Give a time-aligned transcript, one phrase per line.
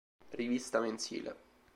[0.33, 1.35] Rivista mensile.